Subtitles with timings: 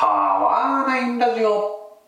[0.00, 2.00] パワーナインラジオ。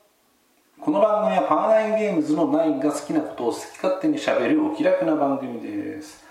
[0.81, 6.25] この番組はパワーナインゲームズのナインが好きなことを好き勝手にしゃべるお気楽な番組です。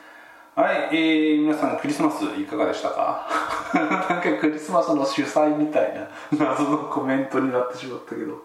[0.56, 3.28] はい、えー、皆さんクリスマスいかがでしたか？
[3.78, 6.08] なんかクリスマスの主催みたいな
[6.48, 8.42] 謎のコメントになってしまったけど。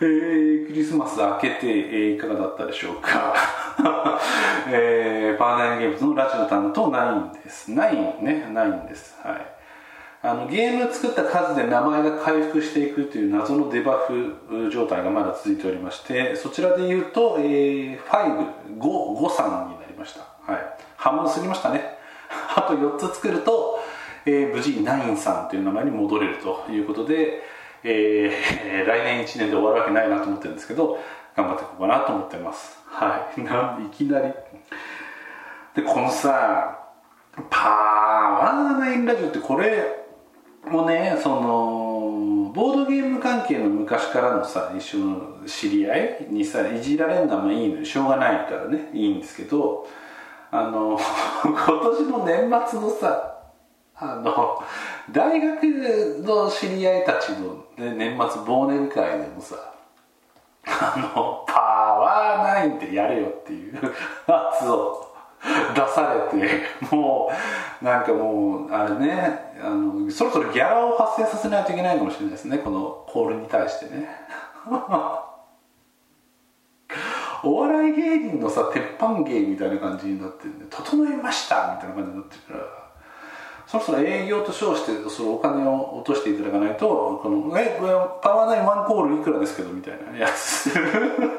[0.00, 3.36] えー、クリスマス明けて、えー、いかがだったでしょうか、
[4.66, 7.70] えー、パワーナインゲームズのラジオ担当ナインです。
[7.70, 9.16] ナインねナインです。
[9.22, 9.61] はい。
[10.24, 20.20] あのゲーム作った数で名前が回復していくという謎のデバフ状態がまだ続いておりましてそちらで言うと、えー、5、5、5さんになりました。
[20.52, 20.62] はい。
[20.96, 21.98] 半分過ぎましたね。
[22.54, 23.80] あと4つ作ると、
[24.24, 27.42] えー、無事9さんという名前に戻れるということで、
[27.82, 31.00] えー、 来年1年で終わるわけないなと思ってるんですけど、
[31.34, 32.80] 頑張っていこうかなと思ってます。
[32.86, 33.40] はい。
[33.40, 34.32] なんでいきなり。
[35.74, 36.78] で、このさ、
[37.50, 40.02] パワーナインラジオってこれ、
[40.70, 48.90] もねそのボードゲーム関係の昔からのさ一緒の知り合いにさいじられるのはいいのにしょうがないからね。
[48.92, 49.86] いいんですけど
[50.50, 50.98] あの
[51.42, 53.38] 今年の年末のさ
[53.96, 54.62] あの
[55.10, 55.64] 大学
[56.24, 59.56] の知り合いたちの、ね、年末忘年会でもさ
[60.66, 65.11] あのパワーナインってやれよっていうやつを
[65.74, 66.62] 出されて
[66.94, 67.30] も
[67.80, 74.08] うなんかもうあれねあのそろそろギャラを発生させないといけないかもしれないですねこのコールに対してね。
[77.44, 82.82] お笑い芸人のさ鉄板芸みたいな感じになってるんで整いましたみたいな感じになってるから。
[83.66, 87.80] そろそろ営業と称してそのお金を落としていただかないとこのえ
[88.22, 90.66] パワーナインワンコールいくらですけどみたいなやつ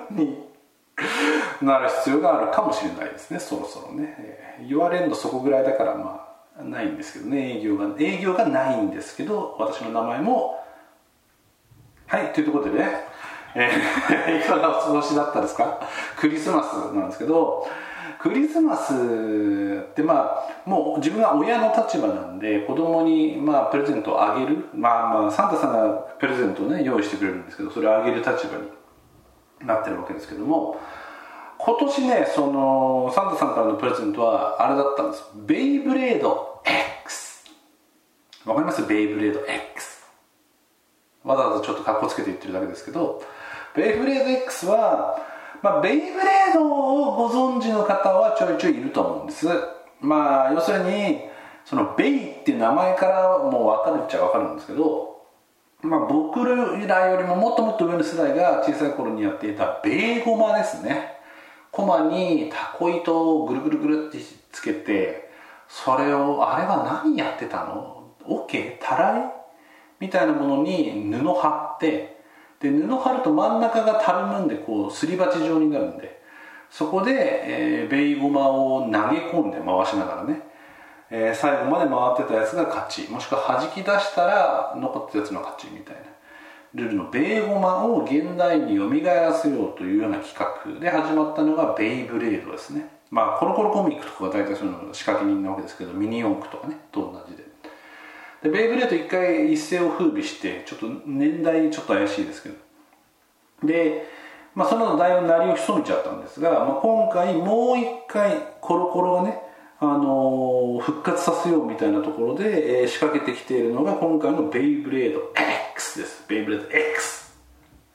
[0.09, 0.52] に
[1.61, 4.57] なる必要があるかもしれないですねそろそろね。
[4.67, 6.27] 言われるのそこぐらいだからま
[6.59, 10.63] あないんですけどね営業が営業がないんですけど私の名前も
[12.07, 12.89] はいというところでね、
[13.55, 15.79] えー、 いかがお過ごしだったですか？
[16.17, 17.67] クリスマスなんですけど
[18.19, 24.65] クリスマスってまあもう自分は親の立場なんで子供にまあプレゼントをあげる。
[24.75, 25.89] まあまあサンタさんが
[26.19, 28.69] プレゼントをね用意してくれるんですけどそれをあげる立場に
[29.65, 30.77] なってるわけですけども
[31.57, 35.23] 今年ねそのサンタさんからのプレゼントはあれだったんです。
[35.35, 36.61] ベイブレード
[37.05, 37.45] X
[38.45, 38.85] わかります？
[38.85, 40.03] ベイブレード X
[41.23, 43.23] わざわざちょっとかっこつけて言ってるだけですけど
[43.75, 45.17] ベイブレード X は、
[45.61, 49.47] まあ、ベイブレードをご存知の方はちょいちょいいると思うんです。
[50.01, 51.21] まあ要するに
[51.63, 55.12] そのベイっていう名前からもう分かるっちゃ分かるんですけど
[55.83, 61.17] まあ、僕らよりももっともっと上の世代が小さい頃にやっていたベーゴマですね。
[61.71, 64.19] コマにタコ糸をぐるぐるぐるって
[64.51, 65.29] つけて
[65.67, 68.15] それをあれは何やってたの？
[68.25, 68.85] オッ、ケー？
[68.85, 69.33] たらい？
[69.99, 72.21] みたいなものに布貼って
[72.61, 76.21] で布貼ると真ん中がたるむんでこうすり鉢状になるんで
[76.69, 78.97] そこで、えー、ベイゴマを投げ
[79.31, 80.41] 込んで回しながらね
[81.15, 86.01] えー、最後まで回ってたやつが勝ちもしくは弾き出したら残ったやつの勝ちみたいな
[86.73, 92.89] ルールのベーゴマを現代に蘇らせようというような企画で始まったのがベイブレードですね。
[93.11, 97.43] まあコロコロコミックとかが大体その仕掛け人なわけですけどミニ四駆とかねと同じで。
[98.41, 102.55] でベイブレード一回一世を風靡してちょっと年代ちょっと怪しいですけど。
[103.67, 104.07] で、
[104.55, 109.42] まあ、そのだいぶ鳴りを潜めちゃったんですが、まあ、今回もう一回コロコロがね
[109.83, 115.33] あの復活させようみたいなところで、えー、仕掛けてきているのが今回のベイブレード
[115.73, 116.25] X です。
[116.27, 117.33] ベイブレード X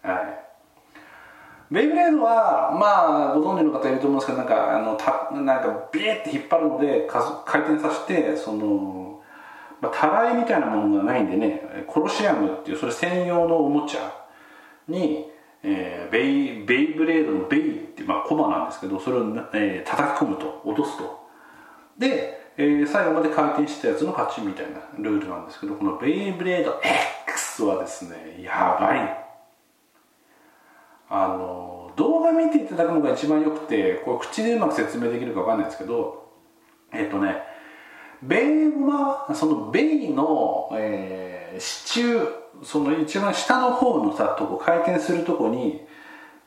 [0.02, 1.74] はい。
[1.74, 7.08] ベイブレードはまあご存知の方いると思うんですけどなんかあのたなんかビーって引っ張るので
[7.46, 9.22] 回転させてその、
[9.80, 14.12] まあ、たらいみたいなものがないんでねコロシアムっていうそれ専用のおもちゃ
[14.88, 15.26] に
[15.62, 19.24] えー、ベイベイブレードのベイってまあコマなんですけどそれを、
[19.54, 21.27] えー、叩き込むと落とすと。
[21.98, 26.80] で、えー、最後まで回転したやつの勝ちみたいなルールなんですけどこのベイブレード
[27.26, 29.24] X はですねやばい。
[31.10, 36.30] あの動画見ていただくのが一番よくてこれ口でうまく説明できるか分かんないですけど
[36.92, 37.36] えっとね
[38.22, 42.26] ベイはそのベイの、えー、支柱
[42.62, 45.86] その一番下の方のさとこ回転するとこに、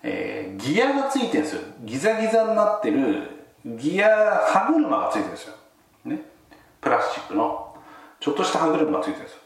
[0.03, 1.61] えー、ギアがついてるんですよ。
[1.83, 5.55] ギザギザになってるギア歯車がついてるんですよ、
[6.05, 6.21] ね、
[6.79, 7.75] プラスチックの。
[8.19, 9.39] ちょっとした歯車がついてるんですよ。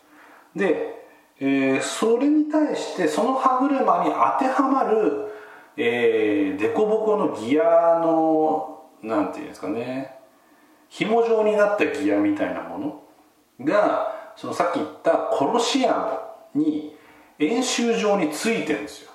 [0.55, 1.07] で、
[1.39, 5.27] えー、それに対してその歯車に当てはまる、
[5.77, 10.15] えー、デコボコのギアのなんていうんですかね。
[10.89, 13.01] 紐状になったギアみたいなもの。
[13.61, 16.95] がそのさっき言ったコロシアムに、
[17.39, 19.11] 演習場についてるんですよ。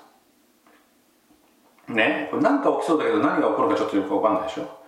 [1.87, 2.27] ね。
[2.31, 4.80] これ何か起きそうだけど何が起こるかちょっとよく分かんないでしょ。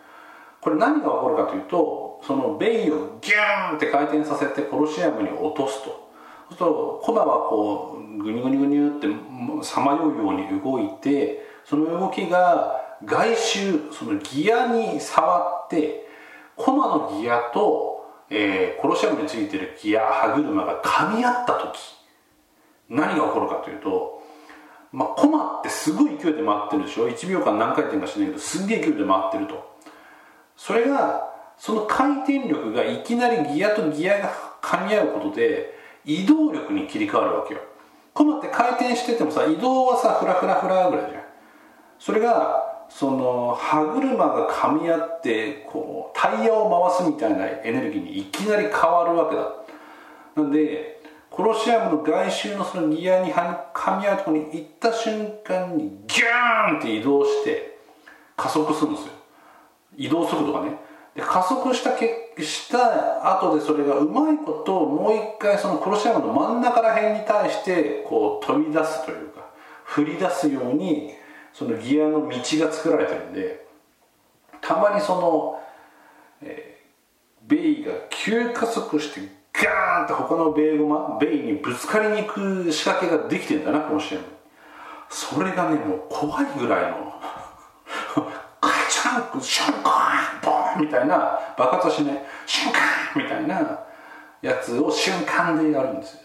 [0.63, 6.04] これ何が起こるかというとそのベイをギューンって回転させてコロシアムに落とすと。
[6.50, 9.07] そうするとコマはこうグニグニグニって
[9.65, 16.07] さまようように動いてその動きが外周そのギアに触って
[16.56, 21.77] コマのギアと、えー、コロシアムについてるギア歯車が噛み合った時
[22.89, 24.21] 何が起こるかというと、
[24.92, 29.73] まあ、コマってすごい勢いで回ってるでしょ？1秒間何回転かしないけどすげえ勢いで回ってると。
[30.65, 37.60] それがその回転力がいきなりギアとギアが噛み合うことで移動力に切り替わるわけよ。
[38.13, 41.24] コマって回転しててもさ移動はさフラフラフラぐらいじゃん。
[42.00, 49.51] それがその歯車が噛み合ってこうタイヤを回すみたいなエネルギーにいきなり変わるわけだ。
[50.38, 57.80] なんでコロシアムの外周のそのギアに噛み合うところに行った瞬間にギューンって移動して
[58.38, 59.13] 加速するんですよ。
[59.98, 60.78] 移動速度がね。
[61.16, 69.45] で加速したけした後でそれがうまいこともう一回そのコロシアムの真ん中ら辺に対してこう飛び出すというか
[69.84, 71.12] 振り出すように
[71.54, 73.66] そのギアの道が作られてるんで
[74.62, 75.62] たまにその、
[76.42, 79.22] えー、ベイが急加速して
[79.54, 84.19] ガーンって他のベイゴマベイにぶつかりに行く仕掛けができてんだなこの試合
[85.10, 87.13] それがねもう怖いぐらいの
[89.21, 93.80] カチャンシュンカーンみたいな爆発しねシュンカーンみたいな
[94.42, 96.24] やつを瞬間でやるんですよ。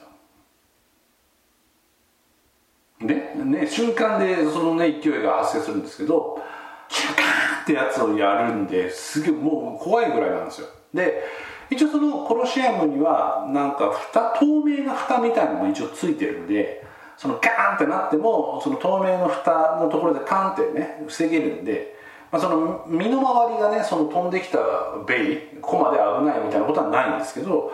[3.01, 6.43] ねね瞬間でそのね勢いが発生するんですけど
[6.89, 10.69] シュカーンってやつをやるんですげえもう怖いぐらいなんですよ。
[10.93, 11.23] で
[11.71, 16.85] 一応そのコロシアムにはなんか蓋透明な蓋みたいなのも一応ついてるんで
[17.19, 21.98] そのガーンってなってもその透明の蓋のところでカンってね防げるんで、
[22.31, 24.59] まあ、その身の回りがねその飛んできた
[25.07, 27.73] ベイコマで危ないみたいなことはないんですけど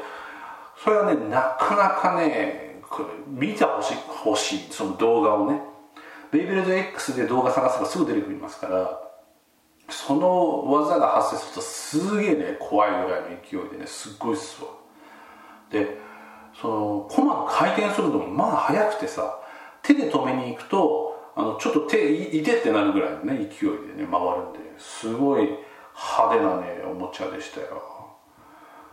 [0.83, 2.81] それはねなかなかね
[3.27, 5.61] 見てほしいほしいその動画をね。
[6.31, 9.01] ベイブレード X で動画探せばすぐ出てくりますから
[9.89, 14.71] その技が発生するとすげえね怖いぐらいの勢いでねすっごいっすわ。
[15.71, 15.99] で
[16.61, 19.39] そのコマの回転速度もまあ速くてさ
[19.83, 27.95] 手で止めに行くとあのちょっと手いてってなるぐらいのね勢いでね回るんですごい派手なねおもちゃでしたよ。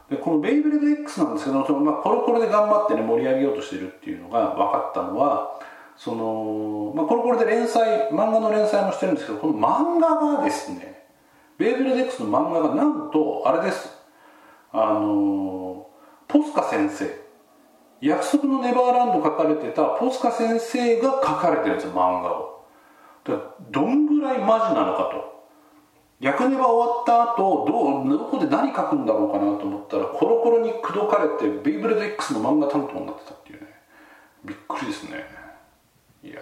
[0.09, 5.61] でこのベイブレード X なんですけどその、まあ、コロコロで頑張ってね盛り上げようとしてるっていうのが分かったのは
[5.95, 11.05] その、まあ、コロコロで連載漫画の連載もしてるんですけどこの漫画がですね
[11.57, 13.89] ベイブレード X の漫画がなんとあれです。
[14.73, 15.87] あの
[16.27, 17.20] ポスカ先生。
[18.01, 22.65] 約束のネバーランド書かれてたポスカ先生が書かれてるんですよ漫画を。
[23.69, 25.31] どんぐらいマジなのかと。
[26.19, 33.67] 逆ネバ終わった後どうどこで何書くんだろうかなと思ったらコロコロに口説かれてベイブレード X の漫画担当になってたっていうね。
[34.45, 35.25] びっくりですね。
[36.23, 36.41] いや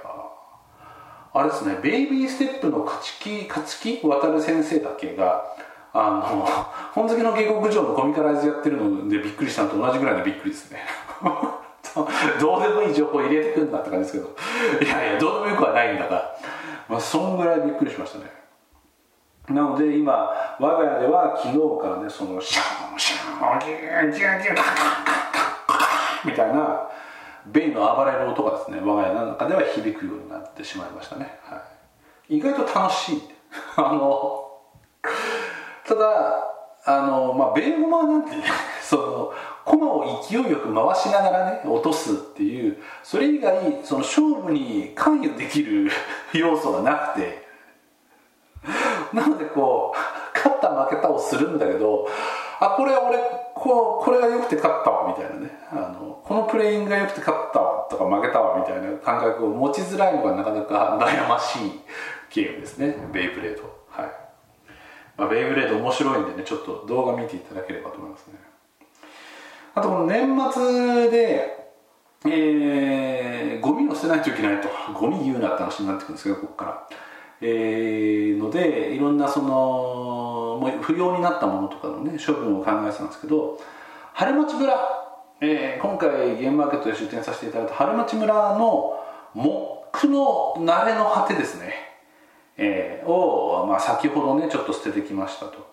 [1.34, 5.46] あれですねベイビーステップの勝木勝木渡先生だけが
[5.94, 6.46] あの
[6.94, 10.80] 本好きの下克上のコミカライズやってるのでびっくりしたのと同じぐらいのびっくりですね。
[12.40, 14.36] どうでもいい情報入れてくんだって感じです
[14.80, 14.86] けど。
[14.86, 16.36] いやいやどうでもよくはないんだが、
[16.88, 18.40] まあ、そんぐらいびっくりしましたね。
[19.50, 25.32] なので今我が家では昨日からねそのシャンシャンギュンギュンギュンカカカ
[25.66, 25.88] カカ
[26.24, 26.88] みたいな
[27.48, 31.64] ベイの暴れる音がですね我が家の中では響くようになってしまいましたね、は
[32.30, 33.22] い、意外と楽しい
[33.76, 34.46] あの
[35.88, 36.44] ただ
[36.86, 38.44] あのまあベーゴマなんてね
[38.84, 39.34] その
[39.70, 45.92] コマを勢いよく回しながらね落とすっていうそれ以外その勝負に関与できる
[46.34, 47.48] 要素がなくて。
[49.14, 52.08] なのでこう勝った負けたをするんだけど
[52.60, 53.18] あこれ俺
[53.56, 55.50] こうこれが良くて勝ったわみたいなね。
[55.72, 61.72] あのこのプレイングが良くて勝ったわとか負けたわみたいな感覚を持ちづらいのがなかなか悩ましい
[62.32, 62.98] ゲームですね。
[63.14, 64.12] ベイブレードはい、
[65.16, 68.49] まあ、ベイブレード面白いんでねちょっと動画見ていただければと思いますね。
[69.76, 71.60] あとこの年末で
[72.26, 74.68] えー、ゴミを捨てないといけないと。
[74.94, 76.88] ゴミ言うなって話になってくるんですけどここから。
[77.42, 79.48] えー、のでいろんなその
[80.60, 83.58] もう不要になったものとかのね処分を考えてたんですけど
[84.14, 84.74] 春町村、
[85.40, 89.00] えー、今回ゲームマーケットで出店させていただいた春町村の
[89.94, 91.74] 木の慣れの果てですね、
[92.58, 95.70] えー、を、まあ、先ほどねちょっと捨ててきましたと。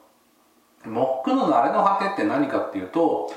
[0.85, 3.33] 木の慣れの果てって何かっていうと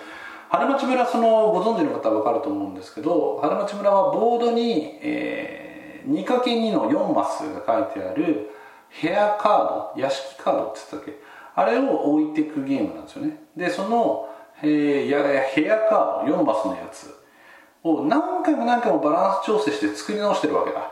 [0.49, 8.49] 春町村そのご存知の方は分かると思うんですけど春町村はボードに、えー、2×2 の4マスが書いてある
[8.89, 11.21] ヘアカード屋敷カードって言ったっけ？
[11.55, 13.43] あれを置いていくゲームなんですよね。
[13.55, 14.27] でその、
[14.63, 17.13] えー、やヘアカード4マスのやつ
[17.83, 20.91] を何回も何回もバランス調整して作り直してるわけだ。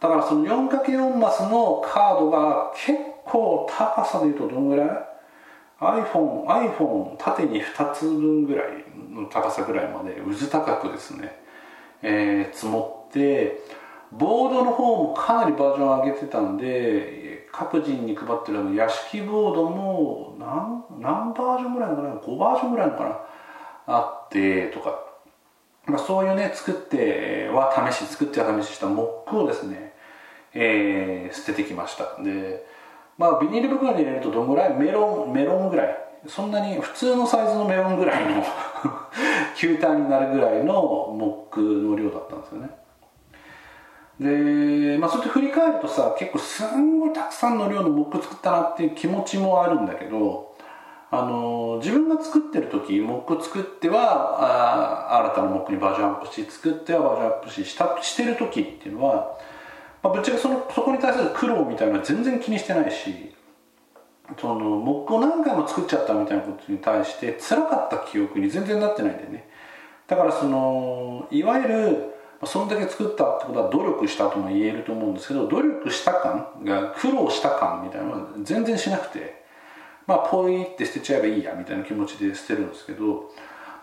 [0.00, 5.09] だからその 4×4 マスのカードが結構高さでいうとどんぐらい？
[5.80, 11.40] iPhone, iPhone 縦に2つ分ぐらいの高さぐらいまで渦高くですね、
[12.02, 13.60] えー、積もって
[14.12, 23.18] ボードの方もかなりバージョン上げてたんで各人に配ってるあの屋敷ボードも何何バージョンぐらいのかな5バージョンぐらいのかな
[23.86, 25.00] あってとか、
[25.86, 29.94] まあ、そういうね作っては試し作っては試ししたモックをですね、
[30.52, 32.22] えー、捨ててきました。
[32.22, 32.64] で
[33.20, 34.74] まあビニール袋に入れるとどんぐらい？
[34.74, 35.96] メロンメロンぐらい？
[36.26, 38.42] そんなに普通のサイズのメロンぐらいの
[39.56, 42.70] 球体になるぐらいのモックの量だったんですよね。
[44.18, 50.54] でまあそうやって振り返るとさ結構すんごいたくさんの量のモック作ったなっていう気持ちもあるんだけど
[51.10, 59.36] あの自分が作ってる時モック作ってはあ新たなモックにバージョンアップし作ってはバージョンアップししたしてる時っていうのは
[60.02, 63.34] まあ、ぶっちゃけそのそこに対する苦労みたいなのは全然気にしてないし
[64.38, 69.48] そのモックを何回も作っちゃったみたいなことに対して辛かった記憶に全然なってないんだよね。
[70.06, 72.14] だからそのいわゆる
[72.44, 79.44] そんだけ作ったってことは努力したとも言えると思うんですけど努力した感が苦労した感みたいなのは全然しなくて
[80.06, 83.30] まあポイって捨てちゃえばいいやみたいな気持ちで捨てるんですけど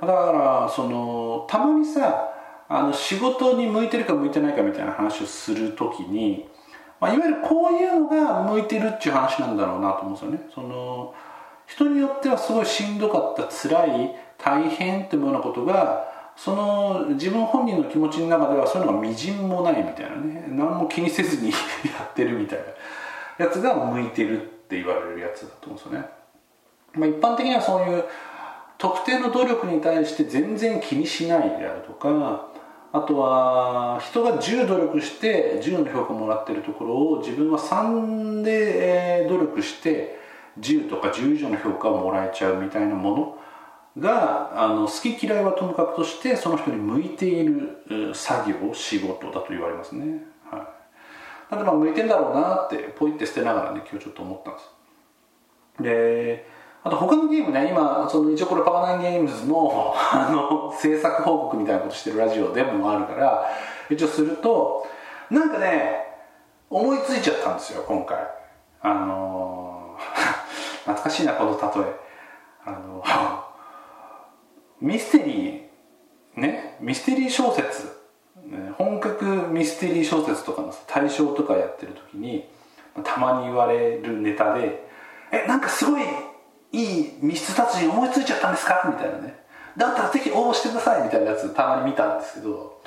[0.01, 0.13] だか
[0.67, 2.33] らそのたまにさ
[2.69, 6.47] あの仕事に向いてるか向いてないかみたいな話をする時に、
[6.99, 10.49] まあ、いわゆるこういうのが向いてるっていう話なんだろうなと思うんですよね。
[10.53, 11.13] その
[11.65, 20.45] 人によってはすごいしんどかった辛い大変っていうようなことがその自分本人の気持ちの中ではそういうのがみじんもないみたいなね。
[20.49, 21.55] 何も気にせずに や
[22.09, 22.65] ってるみたいな。
[23.37, 26.07] やつが向いてるって言われるやつだと思うんですよね、
[26.93, 28.03] まあ、一般的にはそういう
[28.77, 32.47] 特定の努力に対して全然気にしないであるとか
[32.93, 40.17] あとは人が10努力して10の評価もらってるところを自分は3で努力して
[40.59, 43.37] 10とか10以上の評価をもらえちゃうみたいなもの
[43.99, 50.57] があの好き嫌いはともかくとしてその人に向いている作業仕事だと言われますね、は
[51.51, 54.69] い、なのでまあ向いてんだろうなってポイって捨てながらね今日ちょっと思ったんです。
[55.83, 56.56] で
[56.87, 63.45] あと他のゲームね今その一応これパワナンゲームズのあの制作報告みたいなことしてるラジオでもあるから
[63.89, 64.87] 一応すると
[65.29, 66.05] なんかね
[66.69, 68.17] 思いついちゃったんですよ今回。
[68.81, 69.97] あの
[70.85, 71.93] 懐かしいなこの例え。
[72.65, 73.03] あの
[74.79, 77.97] ミステリーねミステリー小説。
[78.77, 82.47] 本格ミステリー小説とかの対象とかやってる時に
[83.03, 84.87] たまに言われるネタで
[85.31, 86.01] えなんかすごい
[86.71, 88.81] いい密室達人思いついちゃったんですか？
[88.85, 89.39] みたいなね。
[89.77, 91.03] だったらぜひ応募してください。
[91.03, 92.81] みたいなやつたまに見たんですけど。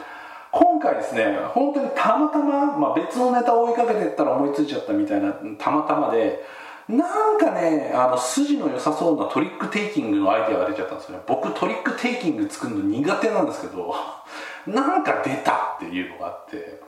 [0.52, 6.42] 今回ですね本当にたまたま、まあ、別のネタを追いかけてったら思いついちゃったみたいなたまたまで
[6.88, 7.04] な
[7.36, 11.24] んかねあの筋の良さそうなトリックテイキングのアイデアが出ちゃったんですよね。
[11.28, 13.94] 僕トリックテイキング作るの苦手なんですけど
[14.66, 16.80] なんか出たっていうのがあって。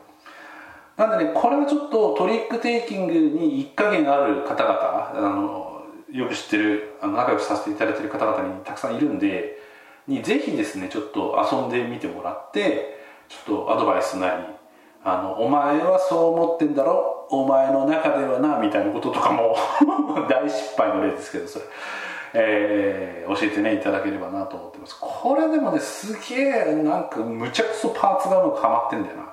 [0.97, 5.72] なんでねこれはちょっとトリックテイキングに一加減ある方々あの
[6.13, 9.57] よく知ってるあの仲良くさせていただいてる方々にたくさんいるんで
[10.07, 14.43] にぜひですねちょっと遊んでみてもらってちょっとアドバイスなり
[15.03, 19.57] あのお前はそう思ってんだろお前の中ではなみたいなこととかも
[20.29, 21.65] 大失敗の例ですけどそれ、
[22.35, 24.97] えー、教えてねいただければなと思ってます。
[25.01, 29.23] これでもねすげえなんかむちゃくそパーツがうまくはまってんだよな。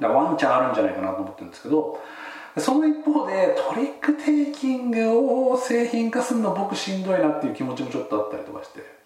[0.00, 1.98] だからワンチャンあるんじゃないかなと思ってるんですけど
[2.58, 9.00] その一方でトリックテイキングを製品化するの僕しんどいなっていう気持ちもちょっとあったりとかして。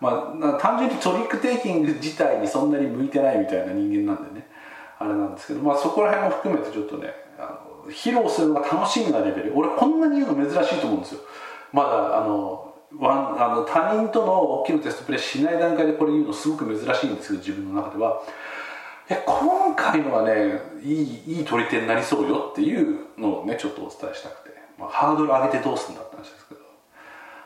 [0.00, 4.46] まあ単純にトリックテイキング自体にそんなに向いてないみたいな人間なんでね。
[4.98, 11.20] あれなんですけどまあそこら辺も含めてちょっとねあの披露するのが楽しみなレベル俺こんなに言うの珍しいと思うんですよ。
[11.72, 18.20] まだあのワンあの他人との大きなテストプレイしない段階でこれ言うのすごく珍しいんですけど自分の中では。
[19.08, 26.60] や今回のはねいいいい取り手になりそうよっていうのをねちょっとお伝えしたくて、まあ、ハードル上げてどうすんだったんですけど、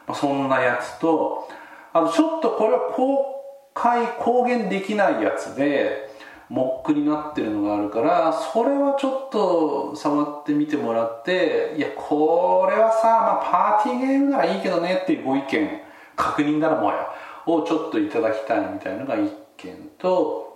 [0.07, 1.49] まあ、そんなやつと
[1.93, 3.43] あのちょっとこれは公
[3.75, 6.11] 開公言できないやつで
[6.49, 15.81] モックになってるのがあるからそれはちょっと触ってみてもらっていやこれはさ、まあ、パーティーゲームならいいけどねっていうご意見
[16.15, 17.09] 確認ならもや
[17.47, 20.52] をちょっといただきたいみたいなのが1件と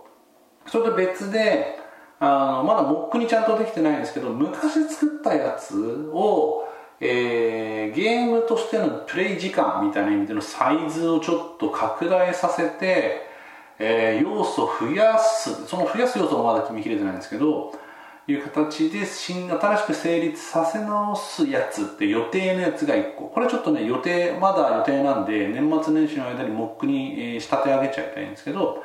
[0.66, 1.78] それと別で
[2.18, 6.66] あのまだモックにちゃんとできてないんですけど昔作ったやつを、
[7.00, 13.26] えー、ゲームとしてのプレイ時間みたいな意味でのサイズをちょっと拡大させて、
[13.78, 17.73] えー、要素を増やすその増やす要素もまだ決めきれてないんですけど
[18.28, 23.28] いう形で新新しく成立させ直すやつって予定のやつが1個。
[23.28, 28.82] これちょっとね予定まだ予定なんで年末年始の間にモックに仕立て上げちゃいたいんですけど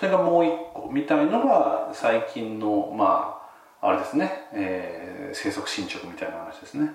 [0.00, 3.38] それがもう1個みたいのが最近のま
[3.82, 6.90] ああれですね、えー、生息進捗みたいな話ですね。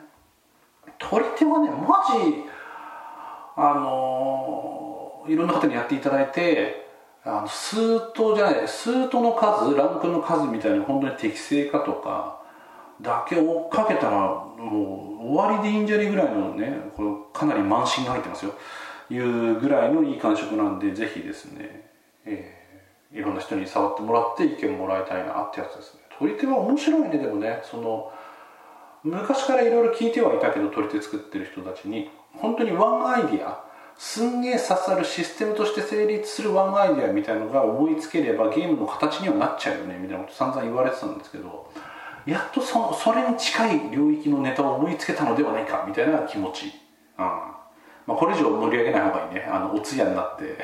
[0.97, 2.43] 取り手はねマジ
[3.57, 6.87] あのー、いろんな方にやっていただいて
[7.23, 12.41] あのスートじゃないスートの数ランクの数みたいな本当に適正かとか
[13.01, 17.09] だけ追っかけたらもう終わりでいいんじゃねぐらいのねこれ
[17.39, 18.55] かなり慢心が入ってますよ。
[19.11, 21.91] いうぐらいのいい感触なんでぜひですね、
[22.25, 22.64] えー、
[23.15, 26.01] いろんな人に触ってもらって意見もらいたいなってやつですね。
[26.19, 27.17] 取り手は面白いね。
[27.17, 28.11] でもねその
[29.03, 33.63] 昔からいろいろ聞いてはいたけど取り手作ってる人たちに本当にワンアイディア
[33.97, 41.71] すんげえ刺さるシステムとして成立するワンアイデアみたいのが思いつければゲームの形にはなっちゃうよねみたいなこと散々言われてたんですけど
[42.25, 47.25] やっとそそれに近い領域のネタを思いつけたのではないかみたいな気持ち、うん。
[48.07, 49.47] まあ、これ以上盛り上げない方がいいね。
[49.49, 50.57] あのお通夜になって。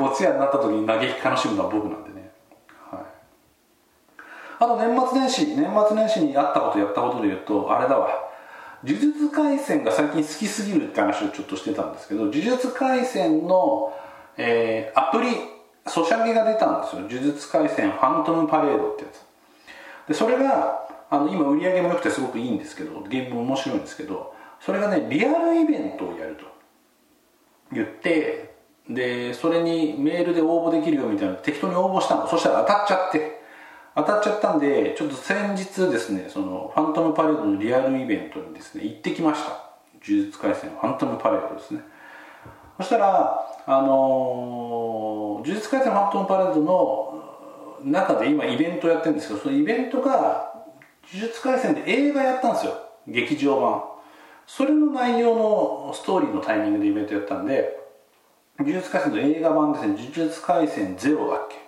[0.00, 2.30] お通夜になった時に嘆き悲しむのは僕なんでね、
[2.90, 3.00] はい、
[4.58, 8.08] あと年末年始年末年始にあったことやったことで言うとあれだわ。
[8.84, 13.92] 呪術廻戦が最近好きすぎるって話をちょっとしてたんですけど呪術廻戦の、
[14.36, 15.28] えー、アプリ
[15.86, 17.02] ソシャゲが出たんですよ。
[17.02, 20.08] 呪術廻戦ファントムパレードってやつ。
[20.08, 26.44] でそれがあの今売り上げも良くてすごくいいんですけどゲームも面白いんですけどそれがねリアルイベントをやると
[27.70, 28.51] 言って
[28.88, 32.26] でそれにメールで応募できるよみたいな適当に応募したの。
[32.26, 33.42] そしたら当たっちゃって。
[33.94, 39.50] 当たっちゃったんでちょっと先日ですねそのファントムパレードのリアルイベントにですね行ってきました。
[40.04, 41.82] 呪術廻戦ファントムパレードですね。
[42.78, 47.22] そしたらあの呪術廻戦ファントムパレードの
[47.84, 50.54] 中で今イベントやってるんですけどそのイベントが
[51.12, 52.72] 呪術廻戦で映画やったんですよ。
[53.06, 53.82] 劇場版。
[54.46, 57.81] それの内容のストーリーのタイミングでイベントやったんで
[58.58, 59.94] 呪術廻戦の映画版ですね。
[59.94, 61.62] 呪術廻戦ゼロだっけ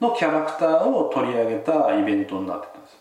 [0.00, 2.96] のキャラクターを取り上げたイベントになってたんです、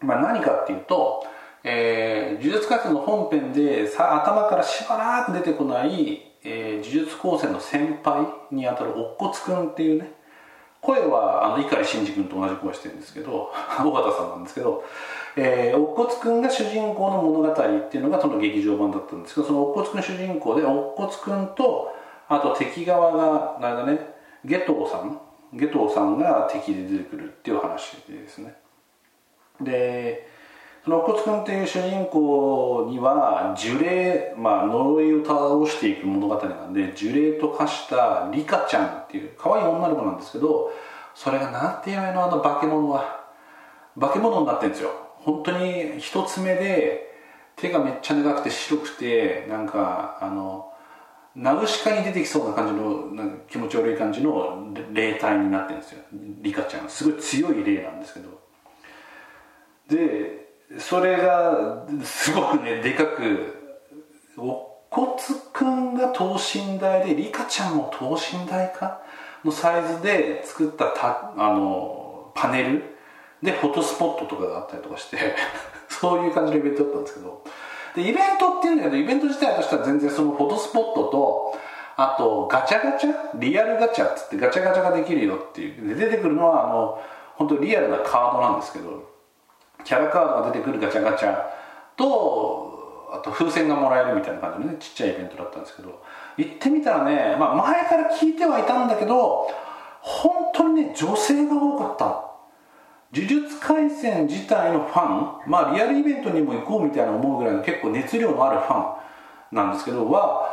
[0.00, 1.26] まあ、何かっていうと、
[1.64, 10.12] えー、呪術廻戦の本編でさ頭からしばらく出てこない、えー、呪術高専の先輩にあたる乙骨くんっていうね
[10.82, 13.52] 声はあの碇シンジ君と同じ声してるんですけど
[13.84, 14.84] 尾形さんなんですけど、
[15.36, 21.92] えー、乙骨君が主人公の物語っていうのがその劇場版だったんですけどその乙骨君主人公で乙骨君と
[22.28, 24.12] あと敵側がなんだね
[24.44, 25.20] ゲトさん
[25.52, 28.56] ゲトさんが敵で出てくるっていう話ですね。
[29.60, 30.26] で
[30.84, 40.72] その乙骨君っていう主人公には呪霊、まあ、呪いを倒していく物語なんで呪霊と化したリカちゃんっていう可愛い女の子なんですけど
[41.14, 43.22] それがなんていうのあの化け物は。
[43.98, 44.90] 化け物になってるんですよ。
[45.18, 47.12] 本当に一つ目で
[47.56, 50.72] 手がめっちゃ長くて白くてなんかあの
[51.36, 56.02] ナウシカに出てきそうな感じのなんか気持ち悪い感じの霊体になってるんですよ。
[56.40, 56.88] リカちゃん。
[56.88, 58.40] すごい強い霊なんですけど。
[59.88, 60.41] で
[60.78, 63.54] それがすごくねでかく
[64.36, 65.10] 乙骨
[65.52, 69.02] くんが等身大でリカちゃんも等身大か
[69.44, 72.82] のサイズで作ったたあのパネル
[73.42, 75.18] でフォトスポットとかがあったりとかして
[75.88, 77.42] そういう感じのイベントだったんですけど
[77.96, 81.58] でイベントっていうんだけどイベント自体としては全然そのフォトスポットと
[81.96, 87.00] あとガチャガチャリアルガチャっつってガチャガチャができるよっていうで出てくるのはあの
[87.36, 89.11] 本当リアルなカードなんですけど
[89.84, 91.36] キャラカードが出てくるガチャガチャ
[91.96, 96.02] とあと風船がもらえるみたいな感じのねちっちゃいイベントだったんですけど
[96.38, 99.48] 行ってみたらね、まあ、前から聞いてはいたんだけど
[100.00, 102.32] 本当にね女性が多かった。
[103.14, 108.94] 呪術廻戦自体のファンまあリアルイベントにも行こうみたいな思うぐらいの結構熱量のあるファ
[109.52, 110.48] ンなんですけどは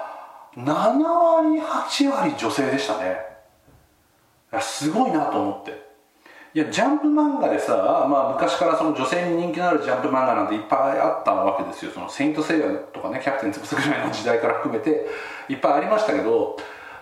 [0.58, 3.16] 7割8割女性でしたね。
[4.60, 5.89] すごいなと思って。
[6.52, 11.92] いやジャンプ漫画でさ、まあ、昔からその女性に人気のあるジャンプ漫画なんていっぱいあったわけですよ。
[11.92, 15.06] そのセイント・セイヤとかねキャプテン翼ぐらいの時代から含めて
[15.48, 16.58] いっぱいありましたけど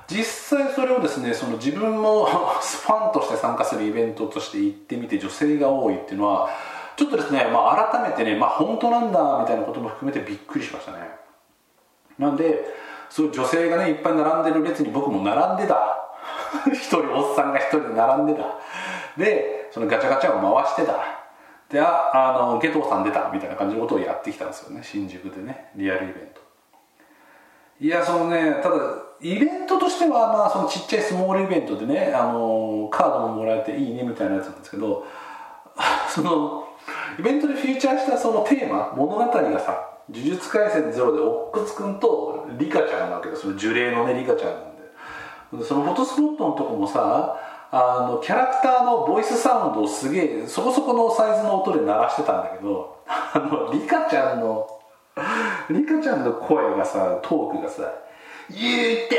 [0.07, 2.25] 実際それをですねその自分も
[2.60, 6.49] ファンとして参加するイベントとして行ってみて女性が多いっていうのは
[6.97, 10.97] ちょっとですね、まあ、改めてね、まあ、本当なんだみたいなことも含めてびっくりしましたね。
[12.19, 12.65] なんで
[13.10, 16.03] そういう女性がねいっぱい並んでる列に僕も並んでた。
[16.73, 18.43] 一人おっさんが一人並んでた。
[19.17, 21.17] でそのガチャガチャを回してた。
[21.69, 24.82] でああのゲトさん出たみたいな感じのことをやってきたんですよね。
[24.84, 26.41] 新宿でねリアルイベント。
[27.80, 28.75] いやそのねただ
[29.21, 35.06] イベントとしてはまあそのちっちゃいスモールイベントでねあのカードももらえていいねみたいなやつなんですけど
[36.08, 36.67] その
[37.19, 44.77] イベントでフィーチャーしたそのテーマ物語がさ「呪術廻戦ゼロでおっくつくんとリカちゃんなわけでその呪霊のねリカちゃんなんで。
[45.63, 47.38] そのフォトスポットのとこもさ
[47.71, 54.67] あのキャラクターのボイスサウンドをすげえそこそこのサイズの音で鳴らしてたんだけどあのリカちゃんの
[55.69, 57.91] リカちゃんの声がさトークがさ
[58.49, 59.15] 「言うた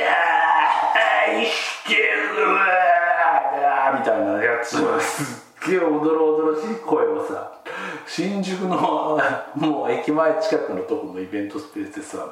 [1.30, 7.52] 愛してるわ」みたいなやつすっげえおどろおどろしい声をさ
[8.06, 9.20] 新宿の
[9.56, 12.26] もう駅前近くのとこのイベントスペースでさ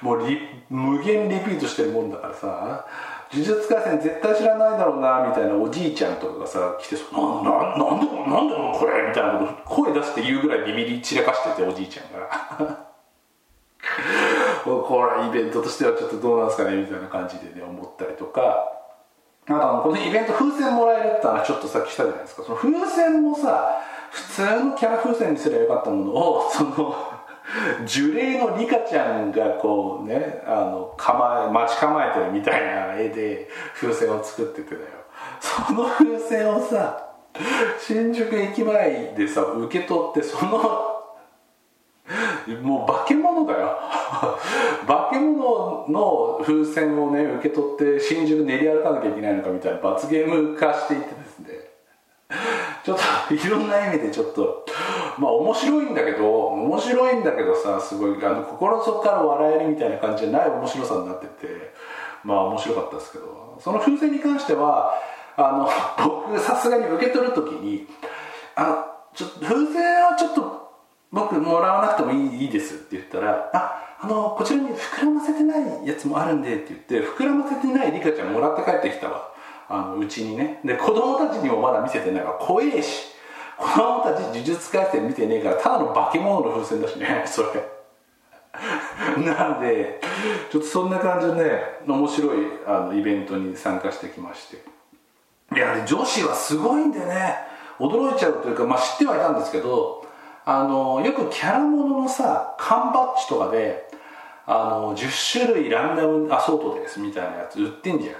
[0.00, 0.22] もう
[0.70, 2.86] 無限リピートしてるもんだからさ
[3.32, 12.76] 呪術廻戦絶対知らないだろうなみたいなおじいちゃんとかがさ来て「なななんでなんでこれ?」みたいなこと声出して言うぐらいビビり散らかしてておじいちゃんが
[14.64, 18.68] これイベントとしてはちょっとどうなんですかねみたいな感じでね思ったりとか
[19.48, 23.78] あとこのイベント風船もらえるって話ちょっとさっきしたじゃないですかその風船もさ
[24.10, 26.94] 普通のキャラ風船にすればよかったものをその
[27.86, 34.86] 樹齢のリカちゃんがこうねあの構え待ち構えてるみたいな絵で風船を作っててだよ。
[35.40, 37.06] その風船をさ
[37.80, 40.94] 新宿駅前でさ受け取ってその
[42.62, 43.78] もう化け物だよ。
[44.86, 51.57] 化け物の風船をね受け取って新宿練り歩かなきゃいけないのかみたいな罰ゲーム化していってですね。
[52.84, 54.64] ちょっといろんな意味でちょっと
[55.18, 61.72] まあ面白いんだけど面白いんだけどさすごいあの心の底から笑えるみたいな感じじゃない面白さになってて
[62.24, 63.48] まあ面白かったですけど。
[63.60, 64.94] その風船に関しては
[65.36, 65.68] あの
[66.04, 67.86] 僕さすがに受け取る時に
[68.54, 70.68] あのちょ風船はちょっと
[71.10, 79.32] 僕もらわなくてもいいいいですって言ったらああのこちらに膨らませてないやつもあるんでって言って膨らませてないリカちゃんもらって帰ってきたわ。
[79.68, 80.60] あのうちにね。
[80.64, 83.18] で子供たちにもまだ見せてないから怖えし。
[83.58, 87.48] 子供たち呪術廻戦見てねえからただの化け物の風船だしね それ。
[89.24, 90.00] なんで
[90.50, 94.78] ちょっとそんな感じでね面白いあのイベントに参加してきまして。
[95.54, 97.36] いや女子はすごいんでね
[97.78, 100.04] 驚いちゃうというか、まあ、知ってはいたんですけど
[100.44, 103.88] あのよくキャラもののさ缶バッジとかで
[104.46, 108.14] あの10種類ランダムアソートですみたいなやつ売ってんじゃん。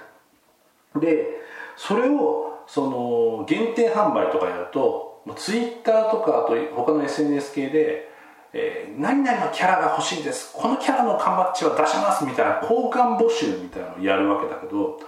[0.96, 1.26] で
[1.76, 8.08] それをその限定販売とかやるとツイッターとかあと他の SNS 系で、
[8.52, 10.52] えー、何々のキャラが欲しいです。
[10.54, 15.00] このキャラの缶バッジは出しますみたいな交換募集みたいなのをやるわけだけど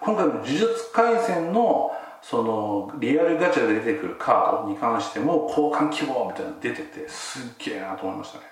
[0.00, 1.92] 今回の呪術廻戦の
[2.22, 8.44] そのリアルガチャで出てくるカードに関しても交換希望みたいなの出ててすっげえなと思いましたね、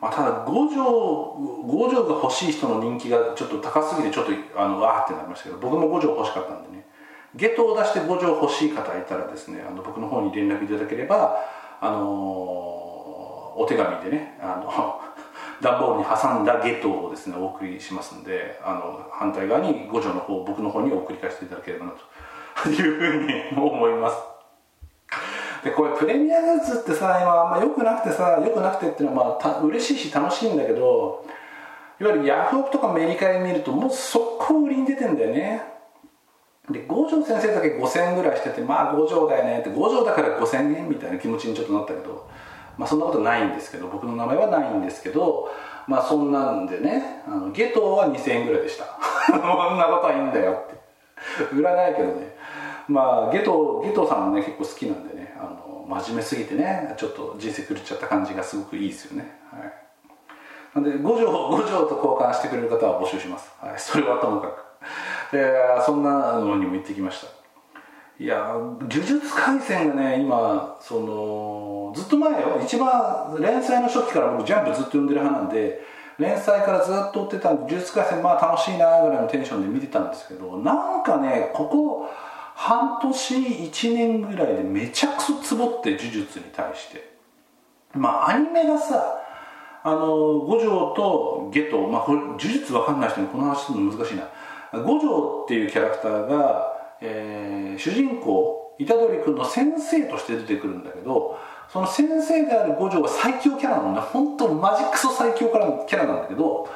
[0.00, 6.86] まあ、ただ五条五条が欲しい人の人気がちょっと高すぎてちょっとあのわーってなりましたけど僕も五条欲しかったんでね。
[7.34, 11.36] ゲットを出して五条欲しい方いたらですねあの僕の方に連絡いただければ
[11.80, 15.00] あのー、お手紙でねあの
[15.60, 21.92] 段ボールに挟んだゲットをですねお送りしますんであの反対側に五条の方僕の方に送り返していただければな
[22.62, 24.39] と いうふうに思います。
[25.64, 31.24] でこれプレミアグッズってさ今あんま良くなくてさ良くなくてっていうのはまあ嬉しいし楽しいんだけど
[32.00, 35.62] いわゆるヤフオクとかメリカで見るともう速攻売りに出てんだよね。
[36.70, 42.28] で五条先生だけ5000円ぐらいしててまあ五条だよねって五条だから5000円みたいな気持ちにちょっとなったけど
[42.78, 45.50] まあそんなことないんですけど僕の名前はないんですけど
[45.88, 48.84] まあそんなんでねあのゲトは2000円ぐらいでした。
[49.30, 50.80] こんなことはいいんだよって。
[51.54, 52.36] 売らないけどね。
[52.88, 55.29] まあゲトゲトさんもね結構好きなんでね。
[55.90, 59.72] 真面目すぎてねちょっと人生狂っちゃった感じがすごくいいですよね、はい、
[60.74, 64.70] なんで五条五条と交換してくれる方は募集します、はい、それはともかく。
[65.32, 65.52] で
[65.84, 67.26] そんなのにも行ってきました。
[68.18, 72.60] いや呪術廻戦がね今そのずっと前よ。
[72.62, 75.80] 一番連載の初期から僕ジャンプずっと読んでる派なんで
[76.18, 82.10] 連載からずっと追ってたんで呪術廻戦まあ楽しいなぐらいのテンションで見てたんですけどなんかねここ
[82.60, 87.10] 半年1年ぐらいでめちゃくそツボって呪術に対して。
[87.94, 89.18] まあアニメがさ
[89.82, 94.28] あの五条とゲト、まあ、呪術わかんない人にこの話するの難しいな。
[94.82, 101.38] 五条っていうキャラクターが、えー、主人公虎杖君の先生として出てくるんだけど
[101.72, 106.68] その先生である五条は最強キャラなのね本当マジクソ最強キャラなんだけど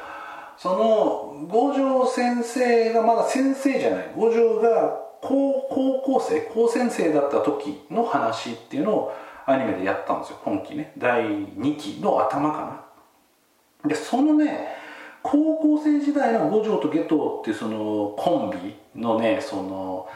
[0.57, 4.11] その五条先生がまだ先生じゃない。
[4.15, 9.13] 五条が高高校生高先生だった時の話っていうのを
[9.47, 10.93] アニメでやったんですよ今期ね。
[10.97, 12.85] 第2期の頭か
[13.83, 13.89] な。
[13.89, 14.67] でそのね
[15.23, 20.07] 高校生時代の五条とゲトっていうそのコンビのねその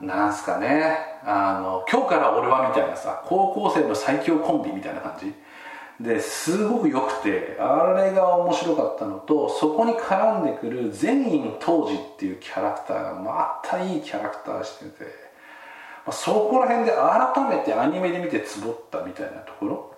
[0.00, 5.32] なんすかねあの今日から俺はみたいなさ高校生の最強コンビみたいな感じ。
[6.00, 15.04] ですごく良くてあれが面白かったのとそこに絡んでくる全員当時っていうキャラクターがまたいいキャラクターしてて、
[16.06, 19.94] まあ、そこら辺で改めてアニメで見てツボったみたいなところ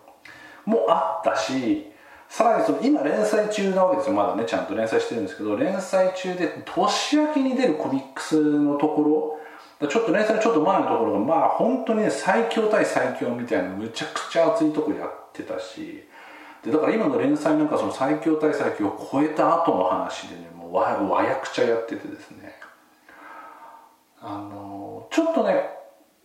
[0.64, 1.86] もあったし
[2.30, 4.14] さらにその今連載中なわけですよ。
[4.14, 9.36] まだねちゃんと連載してるんですけど連載中で年明けに出るコミックスのとこ
[9.80, 16.04] ろちょっと連載のちょっと前のところがまあ本当にね最強対最強みたいなむちゃくちゃ熱いとこやってたし
[16.64, 22.54] でだから今の連載なんかその最強対最強を超えた後の話でねもうわわやくちゃやっててですね。
[24.20, 25.70] あのちょっとね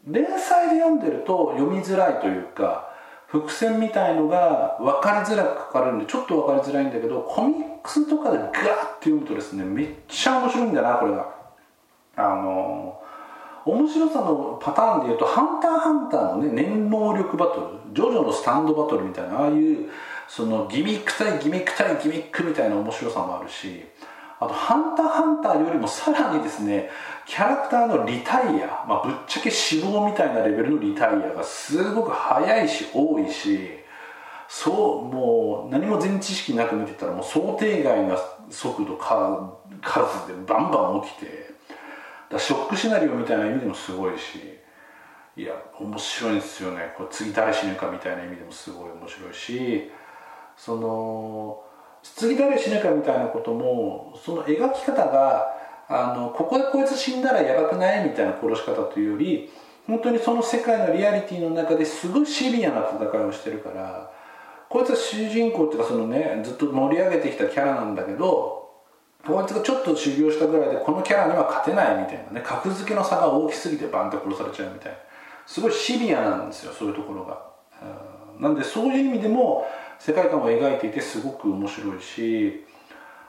[0.05, 2.93] 連載で読んでると読みづらいというか
[3.27, 8.61] 伏線みたいのが分かりづらく書かれるんでちょっと分かりづらいんだけどコミックスとかでガーッて
[9.05, 11.33] 読むとですねめっちゃ面白いんだなこれが。
[12.17, 13.01] あの
[13.65, 19.89] 面白さのパターンでいうと「ハンターハンター」のね念能力バトルジョジョのスタンドバトルみたいなああいう
[20.27, 23.83] そのギミック対ギミック対ギミックみたいな面白さもあるし
[24.39, 26.91] あと「ハンターハンター」よりもさらにですね
[27.25, 33.79] キャラクターのリタイア、まあ、ぶっちゃけ死亡みたいなレベルのリタイアがすごく早いし多いし
[34.47, 34.71] そ
[35.11, 38.15] うもう何も全知識なく見てたらもう想定外な
[38.51, 41.44] 速度か数でバンバン起きて
[42.39, 44.39] ショックシナリオみたいな意味でもすごいし
[45.37, 46.93] いや面白いんですよね。
[46.95, 49.91] これ次誰死ぬかみたいな意味でもすごい面白いし
[50.55, 51.61] その
[52.03, 55.47] 次誰死ぬかみたいなこともその描き方が
[55.87, 59.49] あのここでこいつ死んだらやばくないみたいな殺し方というより
[59.87, 64.11] 本当にその世界のリアリティの中ですごいシビアな戦いをしてるから
[64.69, 68.64] こいつは主人公っていうかそのねずっと盛り上げてきたキャラなんだけど
[69.25, 74.97] こいつがちょっと修行したぐらいでこのキャラには勝てないみたいなね格付けの差が大きすぎてバンって殺されちゃうみたいな。
[75.45, 77.41] すごいシビアなんですよそういうところが。
[78.39, 79.65] なんでそういう意味でも
[79.99, 82.65] 世界観を描いていてすごく面白いし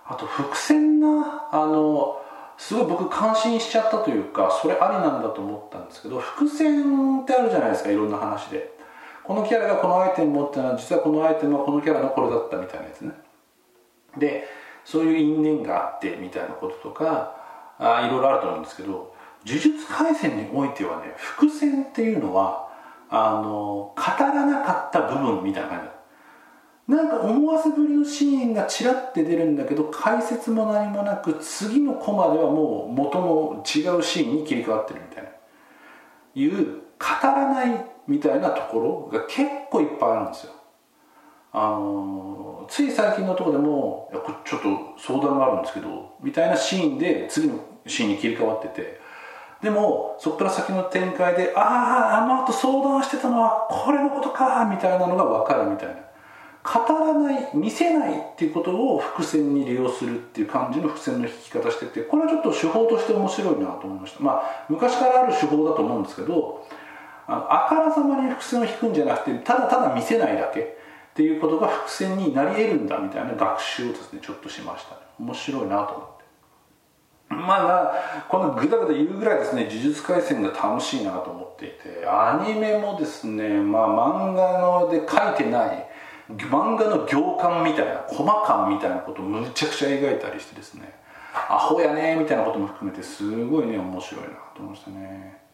[0.05, 2.21] あと伏線なあの
[2.59, 8.75] すごい僕感心しちゃったというかそれありなんだと思ったんですけど伏線ってあるじゃないですかいろんな話で。
[9.27, 13.13] このキャラがこのアイテム持ってたのは実はこのアイテムはこのキャラのこれだったみたいなやつね。
[14.17, 14.45] で
[14.87, 17.35] そういう因縁があってみたいなこととか
[17.79, 19.13] あいろいろあると思うんですけど
[19.45, 22.69] 呪術廻戦においてはね伏線っていうのは
[23.11, 25.97] あの語らなかった部分みたいな感じ。
[26.93, 35.31] なんか思わせぶりのシーンがちらって出るんだけど解説も何もなく次のコマではもう元の違うシーンに切り替わってるみたいな。
[36.37, 36.81] いう語
[37.23, 40.53] らないみたいなところが結構いっぱいあるんですよ。
[41.53, 47.55] あのつい最近のとこでもいやちょっと相談があるんですけどみたいなシーンで次の
[47.87, 49.07] シーンに切り替わってて。
[49.63, 55.07] でもそこから先の展開であああの後相談してたのはこれのことかみたいな。
[55.07, 55.95] のが分かるみたいな
[56.63, 64.23] 語らない見せないっていうことを伏線に利用するっていう感じの伏線の引き方しててこれはちょっと手法として面白いなと思いました。
[64.23, 66.67] まあ昔からある手法だと思うんですけど
[67.29, 70.77] あのあからさまに伏線を引くんじゃなくてただただ見せないだけ。
[71.17, 75.01] っていうことが伏線になり得るんだみたいな学習をですねちょっとしましたね。
[75.19, 76.25] 面白いなと思って。
[77.31, 85.89] まあこのグダグダ言うぐらいですね呪術廻戦が楽しいなと思っていてアニメもですねまあ漫画ので書いてない
[86.29, 90.93] 漫画の行間みたいなコマ感みたいなことをむちゃくちゃ描いたりしてですね
[91.33, 95.47] アホやねみたいなことも含めてすごいね面白いなと思いましたね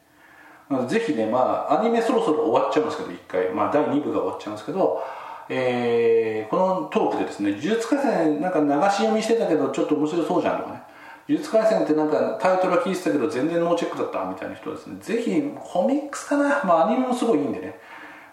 [0.89, 3.49] ぜひねまあアニメそろそろ終わっちゃうんですけど1回。
[3.51, 5.03] まあ第2部が終わっちゃうんですけど
[5.49, 10.83] えー、このトークでですね「呪術廻戦なんか流し読みしてたけどちょっと面白そうじゃん」とかね
[11.29, 16.63] 「呪術廻戦ってなんかタイトルは聞いてたけど全然ノーチェックだった」みたいな人はですねぜひコミックスかな。
[16.65, 17.79] まあアニメもすごいいいんでね。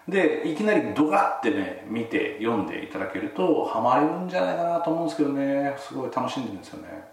[0.08, 5.74] でいきなりドガってね見て読んでいただけるとハマるんじゃないかなと思うんですけどね。
[5.78, 7.10] すごい楽しんでるんですよね。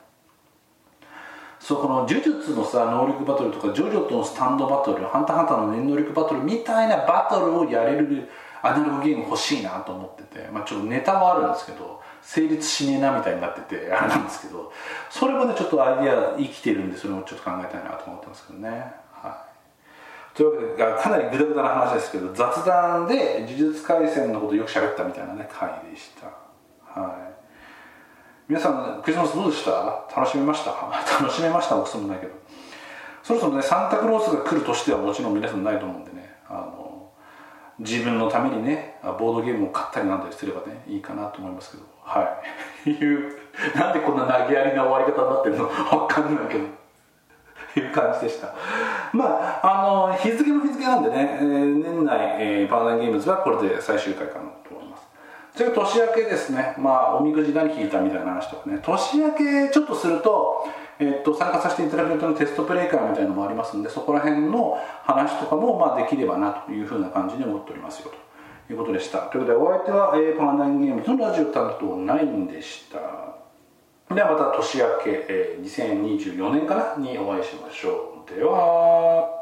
[1.59, 8.29] そうこの呪術のさ能力バトルとかジョジョとのスタンドバトルハンターハンターの念能力バトルみたいなバトルをやれる
[8.61, 14.71] アナログゲーム欲しいなと思ってて、まあ、ちょっとネタはあるんですけど成立しねえなみたいになっててあれなんですけど
[15.09, 18.69] それもねちょっとアイディア生きてるんでそれもちょっと考えたいなと思ってますけどね。
[19.11, 19.45] は
[20.33, 20.37] い。
[20.37, 26.27] というわけでかなりグダグダな話ですけど雑談で呪術廻戦のことよく喋ったみたいなね回でした。
[26.99, 27.33] はい。
[28.47, 30.05] 皆さんクリスマスどうでした？
[30.15, 30.71] 楽しめました？
[31.21, 32.33] 楽しめました僕そもないけど。
[33.23, 36.76] そろそろねサンタクロースが来る年ではもちろん皆さんないと思うんでねあの
[37.79, 41.83] 自分のためにねボードゲームを買ったりなんだりすればねいいかなと思いますけど。
[42.03, 42.41] は
[42.85, 42.89] い。
[42.89, 43.37] いう
[43.75, 45.65] なんでこんな投げやりな終わり方になってるの？
[45.67, 46.77] 分かんないけど。
[47.79, 48.53] いう感じでした。
[49.13, 55.07] まああの日付も日付なんでね、えー、年内、えー、パラダイゲームズはこれで最終回かなと思います。
[55.55, 56.75] それ年明けですね。
[56.77, 58.79] まあおみくじ何引いたみたいな話とかね。
[58.81, 60.67] 年明けちょっとすると
[60.99, 68.11] えっと、参加させていただくのテストプレイ会みたいなのもありますのでそこら辺の話とかも、まあ、できればなというふうな感じに思っておりますよ
[68.67, 69.19] ということでした。
[69.19, 73.27] ということでお相手は、えー、パンダイゲームズのラジオ担当ナインでした。
[74.13, 78.35] ではまた年明け、えー、2024年かなにお会いしましょう。
[78.35, 79.35] では。